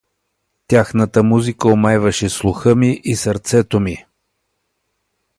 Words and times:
Тяхната 0.67 1.23
музика 1.23 1.67
омайваше 1.69 2.29
слуха 2.29 2.75
ми 2.75 3.01
и 3.03 3.15
сърцето 3.15 3.79
ми. 3.79 4.05